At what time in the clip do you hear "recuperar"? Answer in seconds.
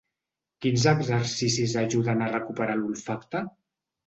2.33-2.79